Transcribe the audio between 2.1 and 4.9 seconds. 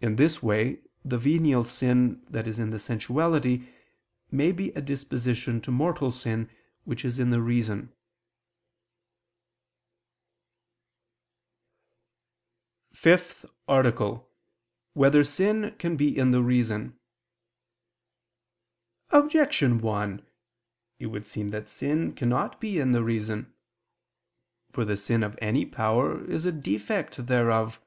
that is in the sensuality, may be a